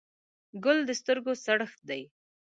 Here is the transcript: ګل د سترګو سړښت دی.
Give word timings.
ګل 0.63 0.77
د 0.85 0.89
سترګو 0.99 1.31
سړښت 1.45 1.79
دی. 1.89 2.03